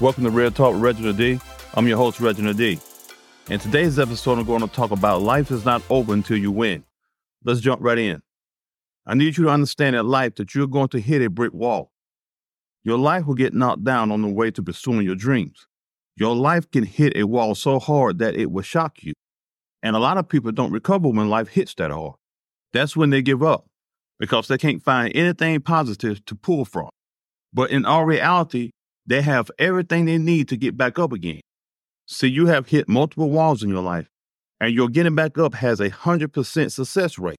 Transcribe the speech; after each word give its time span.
Welcome 0.00 0.22
to 0.22 0.30
Real 0.30 0.52
Talk 0.52 0.74
with 0.74 0.82
Reginald 0.82 1.16
D. 1.16 1.40
I'm 1.74 1.88
your 1.88 1.96
host, 1.96 2.20
Reginald 2.20 2.56
D. 2.56 2.78
In 3.50 3.58
today's 3.58 3.98
episode, 3.98 4.38
I'm 4.38 4.44
going 4.44 4.60
to 4.60 4.68
talk 4.68 4.92
about 4.92 5.22
life 5.22 5.50
is 5.50 5.64
not 5.64 5.82
over 5.90 6.12
until 6.12 6.36
you 6.36 6.52
win. 6.52 6.84
Let's 7.42 7.58
jump 7.58 7.82
right 7.82 7.98
in. 7.98 8.22
I 9.06 9.14
need 9.14 9.36
you 9.36 9.42
to 9.42 9.50
understand 9.50 9.96
in 9.96 10.06
life 10.06 10.36
that 10.36 10.54
you're 10.54 10.68
going 10.68 10.86
to 10.90 11.00
hit 11.00 11.20
a 11.20 11.28
brick 11.28 11.52
wall. 11.52 11.90
Your 12.84 12.96
life 12.96 13.26
will 13.26 13.34
get 13.34 13.54
knocked 13.54 13.82
down 13.82 14.12
on 14.12 14.22
the 14.22 14.28
way 14.28 14.52
to 14.52 14.62
pursuing 14.62 15.04
your 15.04 15.16
dreams. 15.16 15.66
Your 16.14 16.36
life 16.36 16.70
can 16.70 16.84
hit 16.84 17.16
a 17.16 17.24
wall 17.24 17.56
so 17.56 17.80
hard 17.80 18.20
that 18.20 18.36
it 18.36 18.52
will 18.52 18.62
shock 18.62 19.02
you. 19.02 19.14
And 19.82 19.96
a 19.96 19.98
lot 19.98 20.16
of 20.16 20.28
people 20.28 20.52
don't 20.52 20.70
recover 20.70 21.08
when 21.08 21.28
life 21.28 21.48
hits 21.48 21.74
that 21.74 21.90
hard. 21.90 22.14
That's 22.72 22.96
when 22.96 23.10
they 23.10 23.20
give 23.20 23.42
up 23.42 23.66
because 24.20 24.46
they 24.46 24.58
can't 24.58 24.80
find 24.80 25.10
anything 25.16 25.60
positive 25.60 26.24
to 26.26 26.36
pull 26.36 26.64
from. 26.64 26.88
But 27.52 27.72
in 27.72 27.84
all 27.84 28.04
reality, 28.04 28.70
they 29.08 29.22
have 29.22 29.50
everything 29.58 30.04
they 30.04 30.18
need 30.18 30.48
to 30.48 30.56
get 30.56 30.76
back 30.76 30.98
up 30.98 31.12
again. 31.12 31.40
See, 32.06 32.28
you 32.28 32.46
have 32.46 32.68
hit 32.68 32.88
multiple 32.88 33.30
walls 33.30 33.62
in 33.62 33.70
your 33.70 33.82
life, 33.82 34.06
and 34.60 34.74
your 34.74 34.88
getting 34.88 35.14
back 35.14 35.38
up 35.38 35.54
has 35.54 35.80
a 35.80 35.88
100% 35.88 36.70
success 36.70 37.18
rate. 37.18 37.38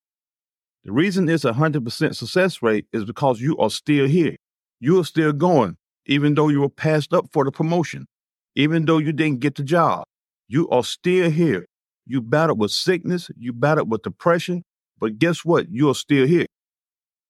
The 0.84 0.92
reason 0.92 1.30
it's 1.30 1.46
a 1.46 1.52
100% 1.52 2.16
success 2.16 2.64
rate 2.64 2.88
is 2.92 3.06
because 3.06 3.40
you 3.40 3.56
are 3.60 3.70
still 3.70 4.08
here. 4.08 4.36
You 4.80 5.00
are 5.00 5.06
still 5.06 5.32
going, 5.32 5.78
even 6.08 6.34
though 6.34 6.50
you 6.50 6.62
were 6.62 6.70
passed 6.70 7.14
up 7.14 7.28
for 7.32 7.46
the 7.46 7.52
promotion, 7.52 8.08
even 8.56 8.86
though 8.86 8.98
you 8.98 9.12
didn't 9.12 9.40
get 9.40 9.56
the 9.56 9.64
job. 9.64 10.06
You 10.48 10.68
are 10.70 10.84
still 10.84 11.30
here. 11.30 11.66
You 12.08 12.22
battled 12.22 12.58
with 12.58 12.72
sickness, 12.72 13.30
you 13.38 13.54
battled 13.54 13.92
with 13.92 14.02
depression, 14.02 14.64
but 14.98 15.20
guess 15.20 15.46
what? 15.46 15.68
You 15.70 15.90
are 15.90 15.96
still 15.96 16.26
here. 16.26 16.48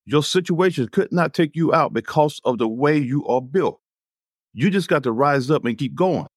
Your 0.05 0.23
situation 0.23 0.87
could 0.87 1.11
not 1.11 1.33
take 1.33 1.55
you 1.55 1.73
out 1.73 1.91
because 1.91 2.39
of 2.45 2.57
the 2.57 2.69
way 2.69 2.97
you 2.97 3.27
are 3.27 3.41
built. 3.41 3.81
You 4.53 4.69
just 4.69 4.87
got 4.87 5.03
to 5.03 5.11
rise 5.11 5.51
up 5.51 5.65
and 5.65 5.77
keep 5.77 5.95
going. 5.95 6.27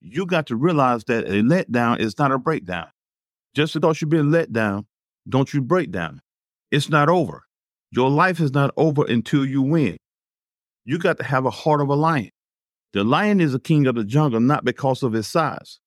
You 0.00 0.26
got 0.26 0.46
to 0.46 0.56
realize 0.56 1.04
that 1.04 1.26
a 1.26 1.42
letdown 1.42 2.00
is 2.00 2.18
not 2.18 2.32
a 2.32 2.38
breakdown. 2.38 2.88
Just 3.54 3.74
because 3.74 4.00
you've 4.00 4.10
been 4.10 4.30
let 4.30 4.52
down, 4.52 4.86
don't 5.28 5.52
you 5.52 5.60
break 5.60 5.90
down. 5.90 6.20
It's 6.70 6.88
not 6.88 7.08
over. 7.08 7.44
Your 7.90 8.08
life 8.08 8.40
is 8.40 8.52
not 8.52 8.72
over 8.76 9.04
until 9.04 9.44
you 9.44 9.62
win. 9.62 9.96
You 10.84 10.98
got 10.98 11.18
to 11.18 11.24
have 11.24 11.44
a 11.44 11.50
heart 11.50 11.80
of 11.80 11.88
a 11.88 11.94
lion. 11.94 12.30
The 12.92 13.04
lion 13.04 13.40
is 13.40 13.52
the 13.52 13.60
king 13.60 13.86
of 13.86 13.94
the 13.94 14.04
jungle 14.04 14.40
not 14.40 14.64
because 14.64 15.02
of 15.02 15.12
his 15.12 15.26
size. 15.26 15.80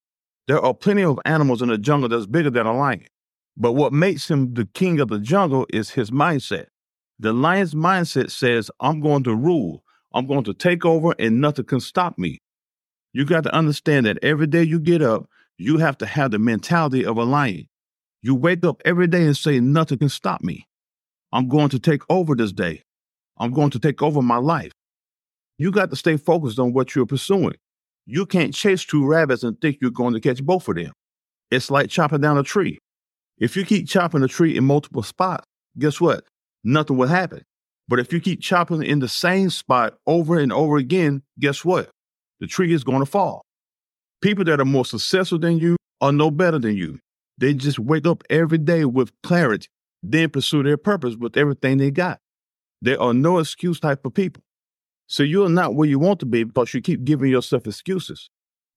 There 0.47 0.59
are 0.59 0.73
plenty 0.73 1.03
of 1.03 1.19
animals 1.25 1.61
in 1.61 1.69
the 1.69 1.77
jungle 1.77 2.09
that's 2.09 2.25
bigger 2.25 2.49
than 2.49 2.65
a 2.65 2.75
lion. 2.75 3.07
But 3.55 3.73
what 3.73 3.93
makes 3.93 4.29
him 4.29 4.53
the 4.53 4.65
king 4.73 4.99
of 4.99 5.09
the 5.09 5.19
jungle 5.19 5.65
is 5.71 5.91
his 5.91 6.11
mindset. 6.11 6.67
The 7.19 7.33
lion's 7.33 7.73
mindset 7.73 8.31
says, 8.31 8.69
I'm 8.79 8.99
going 8.99 9.23
to 9.23 9.35
rule. 9.35 9.83
I'm 10.13 10.27
going 10.27 10.43
to 10.45 10.53
take 10.53 10.85
over 10.85 11.15
and 11.17 11.41
nothing 11.41 11.65
can 11.65 11.79
stop 11.79 12.17
me. 12.17 12.39
You 13.13 13.25
got 13.25 13.43
to 13.43 13.55
understand 13.55 14.05
that 14.05 14.19
every 14.23 14.47
day 14.47 14.63
you 14.63 14.79
get 14.79 15.01
up, 15.01 15.27
you 15.57 15.77
have 15.77 15.97
to 15.99 16.05
have 16.05 16.31
the 16.31 16.39
mentality 16.39 17.05
of 17.05 17.17
a 17.17 17.23
lion. 17.23 17.67
You 18.21 18.35
wake 18.35 18.63
up 18.65 18.81
every 18.85 19.07
day 19.07 19.25
and 19.25 19.37
say, 19.37 19.59
Nothing 19.59 19.99
can 19.99 20.09
stop 20.09 20.41
me. 20.41 20.65
I'm 21.31 21.47
going 21.47 21.69
to 21.69 21.79
take 21.79 22.01
over 22.09 22.35
this 22.35 22.51
day. 22.51 22.83
I'm 23.37 23.51
going 23.51 23.71
to 23.71 23.79
take 23.79 24.01
over 24.01 24.21
my 24.21 24.37
life. 24.37 24.71
You 25.57 25.71
got 25.71 25.89
to 25.89 25.95
stay 25.95 26.17
focused 26.17 26.59
on 26.59 26.73
what 26.73 26.95
you're 26.95 27.05
pursuing. 27.05 27.55
You 28.05 28.25
can't 28.25 28.53
chase 28.53 28.83
two 28.85 29.05
rabbits 29.05 29.43
and 29.43 29.59
think 29.59 29.77
you're 29.81 29.91
going 29.91 30.13
to 30.13 30.19
catch 30.19 30.43
both 30.43 30.67
of 30.67 30.75
them. 30.75 30.91
It's 31.51 31.71
like 31.71 31.89
chopping 31.89 32.21
down 32.21 32.37
a 32.37 32.43
tree. 32.43 32.79
If 33.37 33.55
you 33.55 33.65
keep 33.65 33.87
chopping 33.87 34.23
a 34.23 34.27
tree 34.27 34.57
in 34.57 34.63
multiple 34.65 35.03
spots, 35.03 35.45
guess 35.77 35.99
what? 35.99 36.23
Nothing 36.63 36.97
will 36.97 37.07
happen. 37.07 37.43
But 37.87 37.99
if 37.99 38.13
you 38.13 38.19
keep 38.19 38.41
chopping 38.41 38.83
in 38.83 38.99
the 38.99 39.07
same 39.07 39.49
spot 39.49 39.95
over 40.07 40.39
and 40.39 40.53
over 40.53 40.77
again, 40.77 41.23
guess 41.39 41.65
what? 41.65 41.89
The 42.39 42.47
tree 42.47 42.73
is 42.73 42.83
going 42.83 42.99
to 42.99 43.05
fall. 43.05 43.43
People 44.21 44.45
that 44.45 44.59
are 44.59 44.65
more 44.65 44.85
successful 44.85 45.39
than 45.39 45.59
you 45.59 45.75
are 46.01 46.11
no 46.11 46.31
better 46.31 46.59
than 46.59 46.75
you. 46.75 46.99
They 47.37 47.53
just 47.53 47.79
wake 47.79 48.07
up 48.07 48.23
every 48.29 48.57
day 48.57 48.85
with 48.85 49.11
clarity, 49.21 49.67
then 50.01 50.29
pursue 50.29 50.63
their 50.63 50.77
purpose 50.77 51.15
with 51.15 51.35
everything 51.35 51.77
they 51.77 51.91
got. 51.91 52.19
There 52.81 53.01
are 53.01 53.13
no 53.13 53.39
excuse 53.39 53.79
type 53.79 54.05
of 54.05 54.13
people. 54.13 54.43
So 55.07 55.23
you're 55.23 55.49
not 55.49 55.75
where 55.75 55.87
you 55.87 55.99
want 55.99 56.19
to 56.21 56.25
be 56.25 56.43
because 56.43 56.73
you 56.73 56.81
keep 56.81 57.03
giving 57.03 57.29
yourself 57.29 57.67
excuses. 57.67 58.29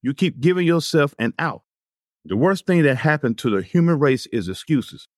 You 0.03 0.15
keep 0.15 0.41
giving 0.41 0.67
yourself 0.67 1.15
an 1.19 1.35
out. 1.39 1.63
The 2.25 2.37
worst 2.37 2.67
thing 2.67 2.83
that 2.83 2.97
happened 2.97 3.39
to 3.39 3.51
the 3.51 3.63
human 3.63 3.99
race 3.99 4.27
is 4.27 4.49
excuses. 4.49 5.09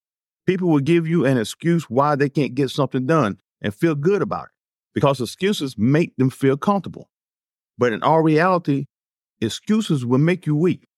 People 0.47 0.69
will 0.69 0.81
give 0.81 1.07
you 1.07 1.25
an 1.25 1.39
excuse 1.39 1.91
why 1.91 2.17
they 2.17 2.29
can't 2.29 2.55
get 2.55 2.71
something 2.71 3.07
done 3.07 3.39
and 3.61 3.75
feel 3.75 3.95
good 3.95 4.23
about 4.23 4.45
it 4.45 4.51
because 4.95 5.21
excuses 5.21 5.77
make 5.79 6.17
them 6.17 6.31
feel 6.31 6.57
comfortable. 6.57 7.11
But 7.77 7.93
in 7.93 8.03
all 8.03 8.21
reality, 8.21 8.87
excuses 9.41 10.05
will 10.05 10.19
make 10.19 10.47
you 10.47 10.57
weak. 10.57 10.89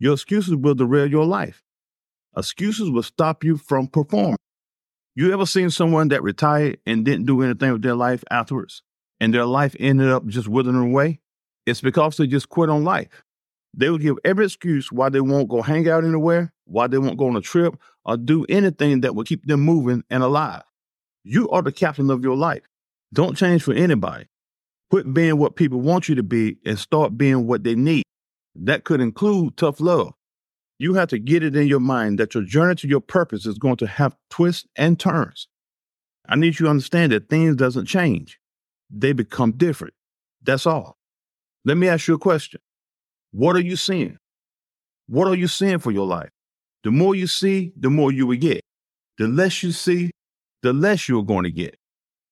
Your 0.00 0.14
excuses 0.14 0.56
will 0.56 0.74
derail 0.74 1.06
your 1.08 1.24
life. 1.24 1.62
Excuses 2.36 2.90
will 2.90 3.02
stop 3.02 3.44
you 3.44 3.56
from 3.56 3.88
performing. 3.88 4.36
You 5.14 5.32
ever 5.32 5.46
seen 5.46 5.70
someone 5.70 6.08
that 6.08 6.22
retired 6.22 6.78
and 6.86 7.04
didn't 7.04 7.26
do 7.26 7.42
anything 7.42 7.72
with 7.72 7.82
their 7.82 7.96
life 7.96 8.22
afterwards, 8.30 8.82
and 9.18 9.34
their 9.34 9.46
life 9.46 9.74
ended 9.80 10.08
up 10.08 10.26
just 10.26 10.46
withering 10.46 10.90
away? 10.90 11.20
It's 11.66 11.80
because 11.80 12.16
they 12.16 12.26
just 12.26 12.48
quit 12.48 12.70
on 12.70 12.84
life. 12.84 13.24
They 13.76 13.90
will 13.90 13.98
give 13.98 14.16
every 14.24 14.44
excuse 14.44 14.92
why 14.92 15.08
they 15.08 15.20
won't 15.20 15.48
go 15.48 15.62
hang 15.62 15.88
out 15.88 16.04
anywhere, 16.04 16.52
why 16.64 16.86
they 16.86 16.98
won't 16.98 17.18
go 17.18 17.28
on 17.28 17.36
a 17.36 17.40
trip, 17.40 17.76
or 18.04 18.16
do 18.16 18.46
anything 18.48 19.00
that 19.00 19.14
will 19.14 19.24
keep 19.24 19.46
them 19.46 19.60
moving 19.60 20.04
and 20.08 20.22
alive. 20.22 20.62
You 21.24 21.48
are 21.50 21.62
the 21.62 21.72
captain 21.72 22.10
of 22.10 22.22
your 22.22 22.36
life. 22.36 22.62
Don't 23.12 23.36
change 23.36 23.62
for 23.62 23.74
anybody. 23.74 24.26
Quit 24.90 25.12
being 25.12 25.38
what 25.38 25.56
people 25.56 25.80
want 25.80 26.08
you 26.08 26.14
to 26.14 26.22
be 26.22 26.56
and 26.64 26.78
start 26.78 27.18
being 27.18 27.46
what 27.46 27.64
they 27.64 27.74
need. 27.74 28.04
That 28.54 28.84
could 28.84 29.00
include 29.00 29.56
tough 29.56 29.80
love. 29.80 30.14
You 30.78 30.94
have 30.94 31.08
to 31.08 31.18
get 31.18 31.42
it 31.42 31.56
in 31.56 31.66
your 31.66 31.80
mind 31.80 32.18
that 32.18 32.34
your 32.34 32.44
journey 32.44 32.74
to 32.76 32.88
your 32.88 33.00
purpose 33.00 33.46
is 33.46 33.58
going 33.58 33.76
to 33.76 33.86
have 33.86 34.16
twists 34.30 34.68
and 34.76 34.98
turns. 34.98 35.48
I 36.28 36.36
need 36.36 36.58
you 36.58 36.66
to 36.66 36.70
understand 36.70 37.12
that 37.12 37.28
things 37.28 37.56
doesn't 37.56 37.86
change. 37.86 38.38
They 38.90 39.12
become 39.12 39.52
different. 39.52 39.94
That's 40.42 40.66
all. 40.66 40.96
Let 41.64 41.76
me 41.76 41.88
ask 41.88 42.06
you 42.08 42.14
a 42.14 42.18
question. 42.18 42.60
What 43.32 43.56
are 43.56 43.60
you 43.60 43.76
seeing? 43.76 44.18
What 45.08 45.26
are 45.28 45.34
you 45.34 45.48
seeing 45.48 45.78
for 45.78 45.90
your 45.90 46.06
life? 46.06 46.30
The 46.84 46.90
more 46.90 47.14
you 47.14 47.26
see, 47.26 47.72
the 47.78 47.90
more 47.90 48.12
you 48.12 48.26
will 48.26 48.38
get. 48.38 48.60
The 49.18 49.26
less 49.26 49.62
you 49.62 49.72
see, 49.72 50.10
the 50.62 50.72
less 50.72 51.08
you're 51.08 51.24
going 51.24 51.44
to 51.44 51.50
get. 51.50 51.76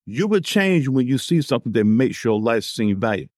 You 0.06 0.26
will 0.26 0.40
change 0.40 0.88
when 0.88 1.06
you 1.06 1.18
see 1.18 1.42
something 1.42 1.72
that 1.72 1.84
makes 1.84 2.24
your 2.24 2.40
life 2.40 2.64
seem 2.64 3.00
valuable. 3.00 3.32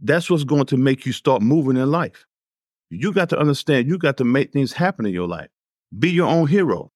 That's 0.00 0.30
what's 0.30 0.44
going 0.44 0.66
to 0.66 0.76
make 0.76 1.06
you 1.06 1.12
start 1.12 1.42
moving 1.42 1.76
in 1.76 1.90
life. 1.90 2.24
You 2.90 3.12
got 3.12 3.28
to 3.30 3.38
understand 3.38 3.88
you 3.88 3.98
got 3.98 4.16
to 4.18 4.24
make 4.24 4.52
things 4.52 4.72
happen 4.72 5.06
in 5.06 5.12
your 5.12 5.28
life. 5.28 5.48
Be 5.98 6.10
your 6.10 6.28
own 6.28 6.46
hero. 6.46 6.90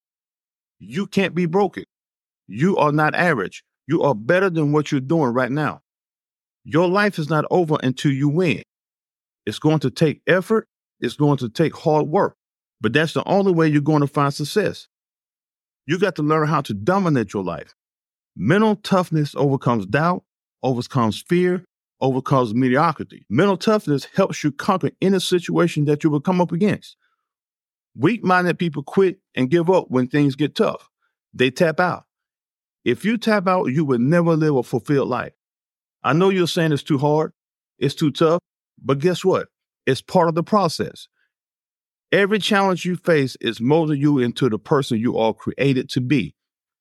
You 0.79 1.07
can't 1.07 1.35
be 1.35 1.47
broken. 1.47 1.85
You 2.47 2.77
are 2.77 2.93
not 2.93 3.15
average. 3.15 3.65
You 3.87 4.03
are 4.03 4.15
better 4.15 4.51
than 4.51 4.73
what 4.73 4.91
you're 4.93 5.01
doing 5.01 5.33
right 5.33 5.51
now. 5.51 5.83
Your 6.65 6.89
life 6.89 7.19
is 7.19 7.31
not 7.31 7.45
over 7.51 7.79
until 7.83 8.11
you 8.11 8.29
win. 8.29 8.63
It's 9.47 9.59
going 9.61 9.79
to 9.81 9.91
take 9.91 10.23
effort. 10.27 10.69
It's 11.01 11.15
going 11.15 11.39
to 11.39 11.49
take 11.49 11.77
hard 11.77 12.07
work, 12.09 12.37
but 12.81 12.93
that's 12.93 13.13
the 13.13 13.27
only 13.27 13.53
way 13.53 13.69
you're 13.69 13.83
going 13.83 14.01
to 14.01 14.07
find 14.07 14.33
success. 14.33 14.89
You 15.87 15.99
got 15.99 16.17
to 16.17 16.23
learn 16.23 16.49
how 16.49 16.61
to 16.63 16.75
dominate 16.75 17.33
your 17.33 17.45
life. 17.45 17.75
Mental 18.37 18.77
toughness 18.77 19.35
overcomes 19.37 19.87
doubt, 19.87 20.25
overcomes 20.63 21.23
fear, 21.23 21.65
overcomes 22.01 22.55
mediocrity. 22.55 23.25
Mental 23.31 23.57
toughness 23.57 24.07
helps 24.15 24.43
you 24.45 24.53
conquer 24.53 24.91
any 25.01 25.21
situation 25.21 25.85
that 25.87 26.05
you 26.05 26.11
will 26.11 26.21
come 26.21 26.41
up 26.41 26.53
against. 26.53 26.97
Weak 27.97 28.23
minded 28.23 28.59
people 28.59 28.83
quit 28.83 29.21
and 29.35 29.49
give 29.51 29.71
up 29.71 29.87
when 29.89 30.09
things 30.09 30.37
get 30.37 30.55
tough. 30.55 30.91
They 31.33 31.51
tap 31.51 31.81
out. 31.81 32.05
If 32.85 33.05
you 33.05 33.17
tap 33.17 33.49
out, 33.49 33.67
you 33.67 33.85
will 33.85 33.99
never 33.99 34.37
live 34.37 34.57
a 34.57 34.63
fulfilled 34.63 35.09
life. 35.09 35.33
I 36.03 36.13
know 36.13 36.29
you're 36.29 36.47
saying 36.47 36.73
it's 36.73 36.83
too 36.83 36.99
hard, 36.99 37.33
it's 37.79 37.95
too 37.95 38.11
tough, 38.11 38.41
but 38.83 38.99
guess 38.99 39.25
what? 39.25 39.49
It's 39.87 40.03
part 40.03 40.29
of 40.29 40.35
the 40.35 40.43
process. 40.43 41.09
Every 42.13 42.39
challenge 42.39 42.85
you 42.85 42.97
face 42.97 43.37
is 43.41 43.61
molding 43.61 44.01
you 44.01 44.19
into 44.19 44.49
the 44.49 44.59
person 44.59 44.99
you 44.99 45.19
are 45.19 45.35
created 45.35 45.89
to 45.91 46.01
be. 46.01 46.35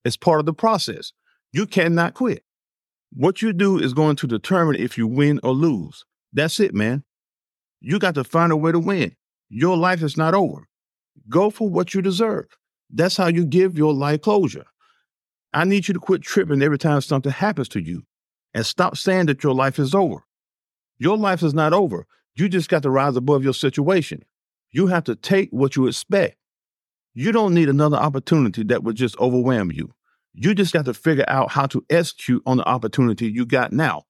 It's 0.03 0.17
part 0.17 0.39
of 0.39 0.45
the 0.45 0.53
process. 0.53 1.13
You 1.51 1.65
cannot 1.65 2.13
quit. 2.13 2.43
What 3.11 3.41
you 3.41 3.51
do 3.51 3.79
is 3.79 3.93
going 3.93 4.17
to 4.17 4.27
determine 4.27 4.75
if 4.75 4.97
you 4.97 5.07
win 5.07 5.39
or 5.41 5.53
lose. 5.53 6.05
That's 6.31 6.59
it, 6.59 6.75
man. 6.75 7.03
You 7.81 7.97
got 7.97 8.15
to 8.15 8.23
find 8.23 8.51
a 8.51 8.57
way 8.57 8.71
to 8.71 8.79
win. 8.79 9.15
Your 9.49 9.77
life 9.77 10.03
is 10.03 10.15
not 10.15 10.35
over. 10.35 10.67
Go 11.27 11.49
for 11.49 11.69
what 11.69 11.93
you 11.93 12.01
deserve. 12.01 12.45
That's 12.91 13.17
how 13.17 13.27
you 13.27 13.45
give 13.45 13.77
your 13.77 13.93
life 13.93 14.21
closure. 14.21 14.65
I 15.53 15.63
need 15.63 15.87
you 15.87 15.93
to 15.93 15.99
quit 15.99 16.21
tripping 16.21 16.61
every 16.61 16.77
time 16.77 17.01
something 17.01 17.31
happens 17.31 17.69
to 17.69 17.79
you 17.79 18.03
and 18.53 18.65
stop 18.65 18.95
saying 18.97 19.25
that 19.27 19.43
your 19.43 19.55
life 19.55 19.79
is 19.79 19.95
over. 19.95 20.23
Your 20.99 21.17
life 21.17 21.41
is 21.41 21.53
not 21.53 21.73
over. 21.73 22.05
You 22.35 22.47
just 22.47 22.69
got 22.69 22.83
to 22.83 22.89
rise 22.89 23.15
above 23.15 23.43
your 23.43 23.53
situation. 23.53 24.23
You 24.75 24.87
have 24.87 25.05
to 25.05 25.15
take 25.15 25.51
what 25.51 25.77
you 25.77 25.87
expect. 25.87 26.35
You 27.13 27.31
don't 27.31 27.53
need 27.53 27.69
another 27.69 27.95
opportunity 27.95 28.61
that 28.65 28.83
would 28.83 28.97
just 28.97 29.17
overwhelm 29.19 29.71
you. 29.71 29.93
You 30.33 30.53
just 30.53 30.73
got 30.73 30.83
to 30.83 30.93
figure 30.93 31.23
out 31.29 31.49
how 31.49 31.65
to 31.67 31.85
execute 31.89 32.43
on 32.45 32.57
the 32.57 32.67
opportunity 32.67 33.31
you 33.31 33.45
got 33.45 33.71
now. 33.71 34.03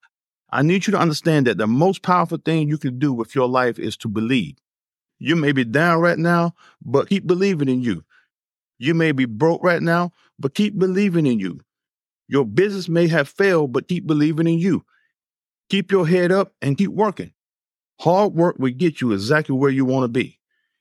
I 0.50 0.63
need 0.63 0.88
you 0.88 0.91
to 0.94 0.97
understand 0.97 1.45
that 1.45 1.59
the 1.59 1.67
most 1.67 2.01
powerful 2.01 2.39
thing 2.44 2.67
you 2.67 2.79
can 2.79 2.97
do 2.97 3.13
with 3.13 3.35
your 3.35 3.47
life 3.47 3.77
is 3.77 3.95
to 3.97 4.07
believe. 4.07 4.56
You 5.19 5.35
may 5.35 5.51
be 5.51 5.65
down 5.65 6.00
right 6.00 6.17
now, 6.17 6.56
but 6.83 7.09
keep 7.09 7.27
believing 7.27 7.69
in 7.69 7.83
you. 7.83 8.03
You 8.79 8.95
may 8.95 9.12
be 9.12 9.25
broke 9.25 9.63
right 9.63 9.83
now, 9.83 10.13
but 10.39 10.56
keep 10.56 10.79
believing 10.79 11.27
in 11.27 11.38
you. 11.38 11.59
Your 12.27 12.44
business 12.44 12.89
may 12.89 13.07
have 13.09 13.29
failed, 13.29 13.71
but 13.71 13.88
keep 13.88 14.07
believing 14.07 14.47
in 14.47 14.57
you. 14.57 14.83
Keep 15.69 15.91
your 15.91 16.07
head 16.07 16.31
up 16.31 16.56
and 16.59 16.75
keep 16.75 16.89
working. 16.89 17.33
Hard 18.00 18.33
work 18.33 18.56
will 18.57 18.73
get 18.73 19.00
you 19.00 19.12
exactly 19.12 19.56
where 19.56 19.69
you 19.69 19.85
want 19.85 20.06
to 20.06 20.07
be. 20.07 20.39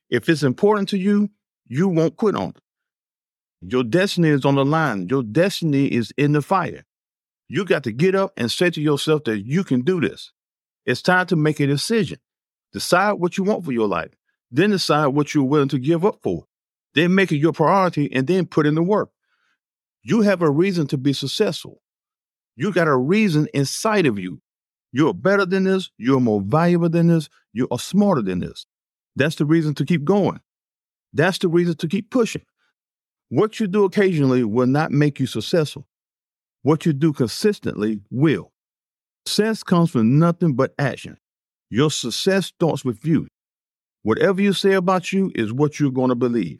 If 0.09 0.29
it's 0.29 0.43
important 0.43 0.89
to 0.89 0.97
you, 0.97 1.29
you 1.65 1.87
won't 1.87 2.17
quit 2.17 2.35
on 2.35 2.49
it. 2.49 2.61
Your 3.61 3.83
destiny 3.83 4.29
is 4.29 4.45
on 4.45 4.55
the 4.55 4.65
line. 4.65 5.07
Your 5.09 5.23
destiny 5.23 5.87
is 5.87 6.11
in 6.17 6.33
the 6.33 6.41
fire. 6.41 6.85
You 7.47 7.65
got 7.65 7.83
to 7.83 7.91
get 7.91 8.15
up 8.15 8.33
and 8.37 8.51
say 8.51 8.69
to 8.69 8.81
yourself 8.81 9.23
that 9.25 9.45
you 9.45 9.63
can 9.63 9.81
do 9.81 9.99
this. 9.99 10.31
It's 10.85 11.01
time 11.01 11.25
to 11.27 11.35
make 11.35 11.59
a 11.59 11.67
decision. 11.67 12.19
Decide 12.73 13.13
what 13.13 13.37
you 13.37 13.43
want 13.43 13.65
for 13.65 13.71
your 13.71 13.87
life. 13.87 14.11
Then 14.51 14.71
decide 14.71 15.07
what 15.07 15.33
you're 15.33 15.43
willing 15.43 15.69
to 15.69 15.79
give 15.79 16.05
up 16.05 16.19
for. 16.21 16.45
Then 16.93 17.15
make 17.15 17.31
it 17.31 17.37
your 17.37 17.53
priority 17.53 18.11
and 18.13 18.27
then 18.27 18.45
put 18.45 18.67
in 18.67 18.75
the 18.75 18.83
work. 18.83 19.09
You 20.03 20.21
have 20.21 20.41
a 20.41 20.49
reason 20.49 20.87
to 20.87 20.97
be 20.97 21.13
successful. 21.13 21.81
You 22.55 22.71
got 22.71 22.87
a 22.87 22.95
reason 22.95 23.47
inside 23.53 24.05
of 24.05 24.19
you. 24.19 24.41
You're 24.91 25.13
better 25.13 25.45
than 25.45 25.63
this. 25.65 25.89
You're 25.97 26.19
more 26.19 26.41
valuable 26.41 26.89
than 26.89 27.07
this. 27.07 27.27
You 27.53 27.67
are 27.71 27.79
smarter 27.79 28.21
than 28.21 28.39
this. 28.39 28.65
That's 29.15 29.35
the 29.35 29.45
reason 29.45 29.73
to 29.75 29.85
keep 29.85 30.03
going. 30.03 30.39
That's 31.13 31.37
the 31.37 31.47
reason 31.47 31.75
to 31.77 31.87
keep 31.87 32.09
pushing. 32.09 32.43
What 33.29 33.59
you 33.59 33.67
do 33.67 33.85
occasionally 33.85 34.43
will 34.43 34.67
not 34.67 34.91
make 34.91 35.19
you 35.19 35.25
successful. 35.25 35.87
What 36.61 36.85
you 36.85 36.93
do 36.93 37.13
consistently 37.13 38.01
will. 38.09 38.51
Success 39.25 39.63
comes 39.63 39.91
from 39.91 40.19
nothing 40.19 40.53
but 40.53 40.73
action. 40.77 41.17
Your 41.69 41.89
success 41.89 42.47
starts 42.47 42.85
with 42.85 43.05
you. 43.05 43.27
Whatever 44.03 44.41
you 44.41 44.53
say 44.53 44.73
about 44.73 45.11
you 45.11 45.31
is 45.33 45.51
what 45.51 45.79
you're 45.79 45.91
going 45.91 46.09
to 46.09 46.15
believe. 46.15 46.59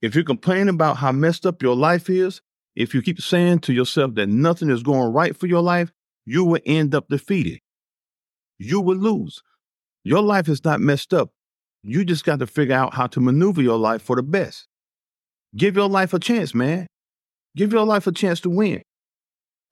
If 0.00 0.14
you 0.14 0.22
complain 0.22 0.68
about 0.68 0.98
how 0.98 1.12
messed 1.12 1.44
up 1.44 1.62
your 1.62 1.74
life 1.74 2.08
is, 2.08 2.40
if 2.76 2.94
you 2.94 3.02
keep 3.02 3.20
saying 3.20 3.58
to 3.60 3.72
yourself 3.72 4.14
that 4.14 4.28
nothing 4.28 4.70
is 4.70 4.82
going 4.82 5.12
right 5.12 5.36
for 5.36 5.46
your 5.46 5.60
life, 5.60 5.92
you 6.24 6.44
will 6.44 6.60
end 6.64 6.94
up 6.94 7.08
defeated. 7.08 7.60
You 8.58 8.80
will 8.80 8.96
lose. 8.96 9.42
Your 10.04 10.22
life 10.22 10.48
is 10.48 10.64
not 10.64 10.80
messed 10.80 11.12
up. 11.12 11.30
You 11.82 12.04
just 12.04 12.24
got 12.24 12.38
to 12.38 12.46
figure 12.46 12.74
out 12.74 12.94
how 12.94 13.06
to 13.08 13.20
maneuver 13.20 13.62
your 13.62 13.78
life 13.78 14.02
for 14.02 14.16
the 14.16 14.22
best. 14.22 14.66
Give 15.56 15.76
your 15.76 15.88
life 15.88 16.14
a 16.14 16.18
chance, 16.18 16.54
man. 16.54 16.86
Give 17.56 17.72
your 17.72 17.84
life 17.84 18.06
a 18.06 18.12
chance 18.12 18.40
to 18.42 18.50
win. 18.50 18.82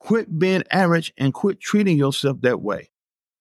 Quit 0.00 0.38
being 0.38 0.64
average 0.70 1.12
and 1.16 1.32
quit 1.32 1.60
treating 1.60 1.96
yourself 1.96 2.40
that 2.42 2.60
way. 2.60 2.90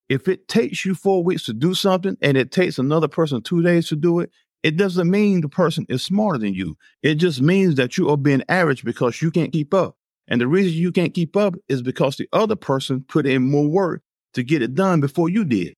If 0.09 0.27
it 0.27 0.47
takes 0.47 0.85
you 0.85 0.95
four 0.95 1.23
weeks 1.23 1.45
to 1.45 1.53
do 1.53 1.73
something 1.73 2.17
and 2.21 2.37
it 2.37 2.51
takes 2.51 2.79
another 2.79 3.07
person 3.07 3.41
two 3.41 3.61
days 3.61 3.89
to 3.89 3.95
do 3.95 4.19
it, 4.19 4.31
it 4.63 4.77
doesn't 4.77 5.09
mean 5.09 5.41
the 5.41 5.49
person 5.49 5.85
is 5.89 6.03
smarter 6.03 6.39
than 6.39 6.53
you. 6.53 6.77
It 7.03 7.15
just 7.15 7.41
means 7.41 7.75
that 7.75 7.97
you 7.97 8.09
are 8.09 8.17
being 8.17 8.43
average 8.49 8.83
because 8.83 9.21
you 9.21 9.31
can't 9.31 9.51
keep 9.51 9.73
up. 9.73 9.95
And 10.27 10.41
the 10.41 10.47
reason 10.47 10.73
you 10.73 10.91
can't 10.91 11.13
keep 11.13 11.37
up 11.37 11.55
is 11.67 11.81
because 11.81 12.17
the 12.17 12.27
other 12.33 12.55
person 12.55 13.05
put 13.07 13.25
in 13.25 13.49
more 13.49 13.67
work 13.67 14.01
to 14.33 14.43
get 14.43 14.61
it 14.61 14.75
done 14.75 14.99
before 14.99 15.29
you 15.29 15.45
did. 15.45 15.73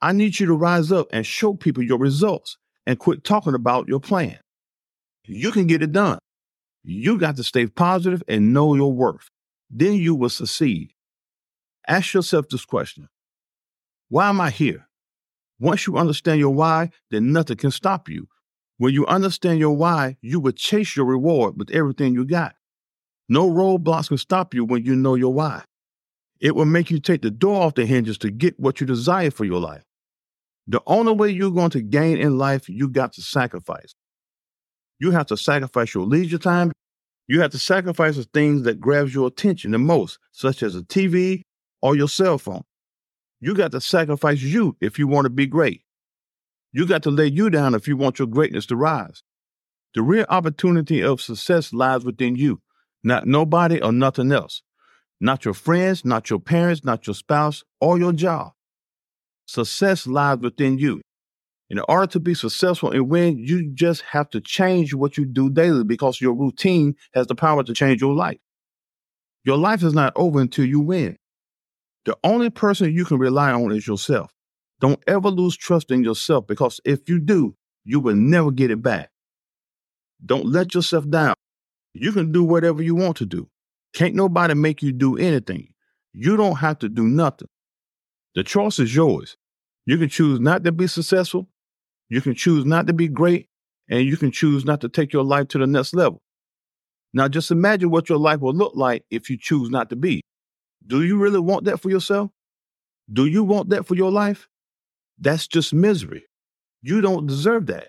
I 0.00 0.12
need 0.12 0.38
you 0.38 0.46
to 0.46 0.54
rise 0.54 0.92
up 0.92 1.08
and 1.12 1.26
show 1.26 1.54
people 1.54 1.82
your 1.82 1.98
results 1.98 2.56
and 2.86 2.98
quit 2.98 3.24
talking 3.24 3.54
about 3.54 3.88
your 3.88 4.00
plan. 4.00 4.38
You 5.24 5.50
can 5.50 5.66
get 5.66 5.82
it 5.82 5.92
done. 5.92 6.18
You 6.84 7.18
got 7.18 7.36
to 7.36 7.44
stay 7.44 7.66
positive 7.66 8.22
and 8.28 8.54
know 8.54 8.74
your 8.74 8.92
worth. 8.92 9.28
Then 9.70 9.94
you 9.94 10.14
will 10.14 10.30
succeed. 10.30 10.92
Ask 11.86 12.14
yourself 12.14 12.48
this 12.48 12.64
question 12.64 13.08
Why 14.08 14.28
am 14.28 14.40
I 14.40 14.50
here? 14.50 14.86
Once 15.58 15.86
you 15.86 15.98
understand 15.98 16.38
your 16.38 16.54
why, 16.54 16.90
then 17.10 17.32
nothing 17.32 17.56
can 17.56 17.70
stop 17.70 18.08
you. 18.08 18.28
When 18.76 18.94
you 18.94 19.04
understand 19.06 19.58
your 19.58 19.76
why, 19.76 20.16
you 20.22 20.38
will 20.38 20.52
chase 20.52 20.96
your 20.96 21.06
reward 21.06 21.58
with 21.58 21.70
everything 21.72 22.14
you 22.14 22.24
got. 22.24 22.54
No 23.28 23.50
roadblocks 23.50 24.08
can 24.08 24.18
stop 24.18 24.54
you 24.54 24.64
when 24.64 24.84
you 24.84 24.94
know 24.94 25.16
your 25.16 25.34
why. 25.34 25.64
It 26.40 26.54
will 26.54 26.64
make 26.64 26.90
you 26.90 27.00
take 27.00 27.22
the 27.22 27.30
door 27.30 27.62
off 27.62 27.74
the 27.74 27.84
hinges 27.84 28.18
to 28.18 28.30
get 28.30 28.58
what 28.60 28.80
you 28.80 28.86
desire 28.86 29.32
for 29.32 29.44
your 29.44 29.60
life. 29.60 29.82
The 30.68 30.82
only 30.86 31.14
way 31.14 31.30
you're 31.30 31.50
going 31.50 31.70
to 31.70 31.80
gain 31.80 32.18
in 32.18 32.36
life, 32.36 32.68
you 32.68 32.88
got 32.88 33.14
to 33.14 33.22
sacrifice. 33.22 33.94
You 35.00 35.12
have 35.12 35.26
to 35.26 35.36
sacrifice 35.36 35.94
your 35.94 36.04
leisure 36.04 36.38
time. 36.38 36.72
You 37.26 37.40
have 37.40 37.52
to 37.52 37.58
sacrifice 37.58 38.16
the 38.16 38.24
things 38.34 38.62
that 38.64 38.80
grabs 38.80 39.14
your 39.14 39.28
attention 39.28 39.70
the 39.70 39.78
most, 39.78 40.18
such 40.30 40.62
as 40.62 40.76
a 40.76 40.82
TV 40.82 41.42
or 41.80 41.96
your 41.96 42.08
cell 42.08 42.36
phone. 42.36 42.64
You 43.40 43.54
got 43.54 43.72
to 43.72 43.80
sacrifice 43.80 44.42
you 44.42 44.76
if 44.80 44.98
you 44.98 45.08
want 45.08 45.24
to 45.24 45.30
be 45.30 45.46
great. 45.46 45.82
You 46.72 46.86
got 46.86 47.02
to 47.04 47.10
lay 47.10 47.26
you 47.26 47.48
down 47.48 47.74
if 47.74 47.88
you 47.88 47.96
want 47.96 48.18
your 48.18 48.28
greatness 48.28 48.66
to 48.66 48.76
rise. 48.76 49.22
The 49.94 50.02
real 50.02 50.26
opportunity 50.28 51.02
of 51.02 51.22
success 51.22 51.72
lies 51.72 52.04
within 52.04 52.36
you, 52.36 52.60
not 53.02 53.26
nobody 53.26 53.80
or 53.80 53.92
nothing 53.92 54.32
else. 54.32 54.62
Not 55.18 55.44
your 55.46 55.54
friends, 55.54 56.04
not 56.04 56.28
your 56.28 56.40
parents, 56.40 56.84
not 56.84 57.06
your 57.06 57.14
spouse, 57.14 57.64
or 57.80 57.98
your 57.98 58.12
job. 58.12 58.52
Success 59.48 60.06
lies 60.06 60.38
within 60.38 60.76
you. 60.76 61.00
In 61.70 61.80
order 61.88 62.06
to 62.08 62.20
be 62.20 62.34
successful 62.34 62.90
and 62.90 63.08
win, 63.08 63.38
you 63.38 63.72
just 63.72 64.02
have 64.02 64.28
to 64.30 64.42
change 64.42 64.92
what 64.92 65.16
you 65.16 65.24
do 65.24 65.48
daily 65.48 65.84
because 65.84 66.20
your 66.20 66.34
routine 66.34 66.94
has 67.14 67.26
the 67.26 67.34
power 67.34 67.64
to 67.64 67.72
change 67.72 68.02
your 68.02 68.14
life. 68.14 68.36
Your 69.44 69.56
life 69.56 69.82
is 69.82 69.94
not 69.94 70.12
over 70.16 70.38
until 70.40 70.66
you 70.66 70.80
win. 70.80 71.16
The 72.04 72.16
only 72.22 72.50
person 72.50 72.92
you 72.92 73.06
can 73.06 73.18
rely 73.18 73.50
on 73.50 73.72
is 73.72 73.86
yourself. 73.86 74.30
Don't 74.80 75.02
ever 75.06 75.30
lose 75.30 75.56
trust 75.56 75.90
in 75.90 76.04
yourself 76.04 76.46
because 76.46 76.78
if 76.84 77.08
you 77.08 77.18
do, 77.18 77.56
you 77.84 78.00
will 78.00 78.16
never 78.16 78.50
get 78.50 78.70
it 78.70 78.82
back. 78.82 79.10
Don't 80.24 80.46
let 80.46 80.74
yourself 80.74 81.08
down. 81.08 81.34
You 81.94 82.12
can 82.12 82.32
do 82.32 82.44
whatever 82.44 82.82
you 82.82 82.94
want 82.94 83.16
to 83.16 83.26
do. 83.26 83.48
Can't 83.94 84.14
nobody 84.14 84.52
make 84.52 84.82
you 84.82 84.92
do 84.92 85.16
anything. 85.16 85.72
You 86.12 86.36
don't 86.36 86.56
have 86.56 86.78
to 86.80 86.88
do 86.90 87.04
nothing. 87.04 87.48
The 88.34 88.44
choice 88.44 88.78
is 88.78 88.94
yours. 88.94 89.36
You 89.86 89.98
can 89.98 90.08
choose 90.08 90.38
not 90.40 90.64
to 90.64 90.72
be 90.72 90.86
successful, 90.86 91.48
you 92.08 92.20
can 92.20 92.34
choose 92.34 92.64
not 92.64 92.86
to 92.86 92.92
be 92.92 93.08
great, 93.08 93.48
and 93.88 94.04
you 94.04 94.16
can 94.16 94.30
choose 94.30 94.64
not 94.64 94.80
to 94.82 94.88
take 94.88 95.12
your 95.12 95.24
life 95.24 95.48
to 95.48 95.58
the 95.58 95.66
next 95.66 95.94
level. 95.94 96.20
Now, 97.12 97.28
just 97.28 97.50
imagine 97.50 97.90
what 97.90 98.08
your 98.08 98.18
life 98.18 98.40
will 98.40 98.54
look 98.54 98.74
like 98.74 99.04
if 99.10 99.30
you 99.30 99.38
choose 99.38 99.70
not 99.70 99.90
to 99.90 99.96
be. 99.96 100.20
Do 100.86 101.02
you 101.02 101.18
really 101.18 101.40
want 101.40 101.64
that 101.64 101.80
for 101.80 101.90
yourself? 101.90 102.30
Do 103.10 103.26
you 103.26 103.44
want 103.44 103.70
that 103.70 103.86
for 103.86 103.94
your 103.94 104.10
life? 104.10 104.48
That's 105.18 105.46
just 105.46 105.72
misery. 105.72 106.26
You 106.82 107.00
don't 107.00 107.26
deserve 107.26 107.66
that. 107.66 107.88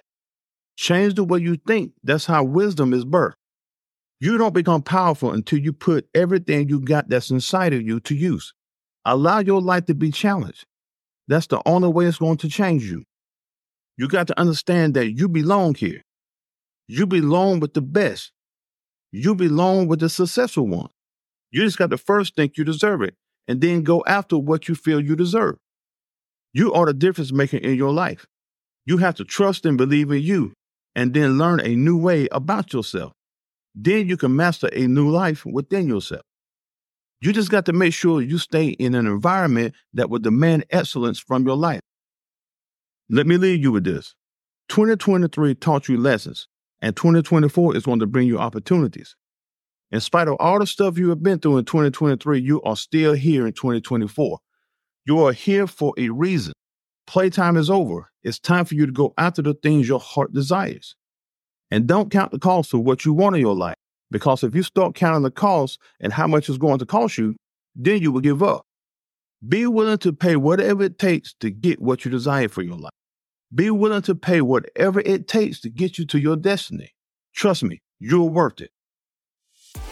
Change 0.78 1.16
the 1.16 1.24
way 1.24 1.40
you 1.40 1.58
think. 1.58 1.92
That's 2.04 2.26
how 2.26 2.44
wisdom 2.44 2.94
is 2.94 3.06
birthed. 3.06 3.34
You 4.22 4.38
don't 4.38 4.54
become 4.54 4.82
powerful 4.82 5.32
until 5.32 5.60
you 5.60 5.74
put 5.74 6.08
everything 6.14 6.68
you 6.68 6.80
got 6.80 7.10
that's 7.10 7.30
inside 7.32 7.74
of 7.74 7.82
you 7.82 8.00
to 8.02 8.16
use. 8.16 8.54
Allow 9.10 9.40
your 9.40 9.60
life 9.60 9.86
to 9.86 9.96
be 9.96 10.12
challenged. 10.12 10.66
That's 11.28 11.48
the 11.48 11.64
only 11.66 11.90
way 11.90 12.06
it's 12.06 12.20
going 12.20 12.38
to 12.38 12.48
change 12.48 12.84
you. 12.84 13.06
You 13.98 14.08
got 14.08 14.28
to 14.28 14.40
understand 14.40 14.94
that 14.94 15.18
you 15.18 15.28
belong 15.28 15.74
here. 15.74 16.04
You 16.88 17.08
belong 17.08 17.60
with 17.60 17.74
the 17.74 17.82
best. 17.82 18.32
You 19.12 19.34
belong 19.34 19.88
with 19.88 20.00
the 20.00 20.10
successful 20.10 20.68
one. 20.68 20.90
You 21.50 21.64
just 21.64 21.80
got 21.80 21.90
to 21.90 21.98
first 21.98 22.36
think 22.36 22.56
you 22.56 22.64
deserve 22.64 23.02
it 23.02 23.16
and 23.48 23.62
then 23.62 23.82
go 23.82 24.04
after 24.06 24.38
what 24.38 24.68
you 24.68 24.76
feel 24.76 25.00
you 25.00 25.16
deserve. 25.16 25.58
You 26.54 26.72
are 26.74 26.86
the 26.86 26.94
difference 26.94 27.32
maker 27.32 27.58
in 27.58 27.74
your 27.78 27.92
life. 27.92 28.28
You 28.86 28.98
have 28.98 29.16
to 29.16 29.24
trust 29.24 29.66
and 29.66 29.76
believe 29.76 30.12
in 30.12 30.22
you 30.22 30.54
and 30.96 31.16
then 31.16 31.40
learn 31.40 31.62
a 31.62 31.76
new 31.76 31.98
way 31.98 32.28
about 32.32 32.74
yourself. 32.74 33.14
Then 33.74 34.08
you 34.08 34.18
can 34.18 34.36
master 34.36 34.70
a 34.72 34.86
new 34.86 35.10
life 35.10 35.48
within 35.48 35.88
yourself. 35.88 36.22
You 37.22 37.34
just 37.34 37.52
got 37.52 37.66
to 37.66 37.74
make 37.74 37.94
sure 37.94 38.22
you 38.22 38.38
stay 38.38 38.68
in 38.68 38.96
an 38.96 39.06
environment 39.06 39.76
that 39.94 40.10
will 40.10 40.20
demand 40.20 40.66
excellence 40.70 41.20
from 41.20 41.46
your 41.46 41.58
life. 41.58 41.82
Let 43.10 43.28
me 43.28 43.38
leave 43.38 43.62
you 43.62 43.72
with 43.72 43.84
this 43.84 44.16
2023 44.70 45.56
taught 45.56 45.90
you 45.90 45.98
lessons, 45.98 46.48
and 46.82 46.96
2024 46.96 47.76
is 47.76 47.86
going 47.86 48.00
to 48.00 48.08
bring 48.08 48.28
you 48.28 48.40
opportunities. 48.40 49.16
In 49.92 50.00
spite 50.00 50.28
of 50.28 50.38
all 50.40 50.60
the 50.60 50.68
stuff 50.68 50.98
you 50.98 51.10
have 51.10 51.24
been 51.24 51.40
through 51.40 51.58
in 51.58 51.66
2023, 51.66 52.40
you 52.40 52.62
are 52.62 52.76
still 52.76 53.14
here 53.14 53.48
in 53.48 53.54
2024. 53.54 54.40
You 55.06 55.26
are 55.26 55.34
here 55.34 55.66
for 55.66 55.94
a 55.98 56.10
reason. 56.10 56.54
Playtime 57.08 57.58
is 57.58 57.72
over. 57.72 58.12
It's 58.22 58.40
time 58.40 58.66
for 58.66 58.76
you 58.76 58.86
to 58.86 58.92
go 58.92 59.14
after 59.18 59.42
the 59.42 59.56
things 59.56 59.88
your 59.88 60.00
heart 60.00 60.32
desires. 60.32 60.96
And 61.72 61.88
don't 61.88 62.12
count 62.12 62.32
the 62.32 62.40
cost 62.40 62.74
of 62.74 62.82
what 62.82 63.04
you 63.04 63.14
want 63.14 63.36
in 63.36 63.42
your 63.42 63.56
life. 63.56 63.76
Because 64.12 64.44
if 64.44 64.56
you 64.56 64.64
start 64.64 64.96
counting 64.96 65.24
the 65.24 65.32
cost 65.32 65.80
and 66.00 66.12
how 66.12 66.28
much 66.28 66.50
it's 66.50 66.58
going 66.58 66.80
to 66.80 66.86
cost 66.86 67.18
you, 67.18 67.36
then 67.76 68.02
you 68.02 68.12
will 68.12 68.22
give 68.22 68.42
up. 68.42 68.66
Be 69.48 69.68
willing 69.68 70.00
to 70.00 70.12
pay 70.12 70.36
whatever 70.36 70.84
it 70.84 71.00
takes 71.00 71.34
to 71.36 71.50
get 71.50 71.82
what 71.82 72.04
you 72.04 72.12
desire 72.12 72.50
for 72.50 72.62
your 72.62 72.76
life. 72.76 72.92
Be 73.54 73.72
willing 73.72 74.02
to 74.04 74.16
pay 74.16 74.42
whatever 74.42 75.00
it 75.00 75.28
takes 75.28 75.62
to 75.62 75.70
get 75.70 75.98
you 75.98 76.06
to 76.08 76.20
your 76.20 76.36
destiny. 76.36 76.92
Trust 77.34 77.64
me, 77.64 77.82
you're 78.00 78.30
worth 78.30 78.62
it. 78.62 78.72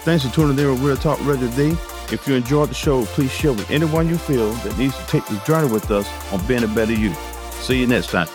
Thanks 0.04 0.26
for 0.26 0.34
tuning 0.34 0.58
in 0.60 0.70
with 0.72 0.82
Real 0.82 0.98
Talk 0.98 1.20
Radio 1.26 1.50
today. 1.50 1.78
If 2.12 2.28
you 2.28 2.36
enjoyed 2.36 2.70
the 2.70 2.74
show, 2.74 3.06
please 3.06 3.32
share 3.32 3.54
with 3.54 3.70
anyone 3.70 4.08
you 4.08 4.18
feel 4.18 4.52
that 4.52 4.78
needs 4.78 4.98
to 4.98 5.06
take 5.08 5.26
this 5.28 5.44
journey 5.46 5.72
with 5.72 5.92
us 5.92 6.08
on 6.34 6.46
being 6.48 6.64
a 6.64 6.68
better 6.68 6.94
you. 6.94 7.14
See 7.52 7.80
you 7.80 7.88
next 7.88 8.12
time. 8.12 8.28